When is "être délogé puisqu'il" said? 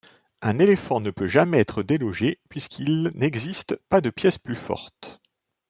1.59-3.11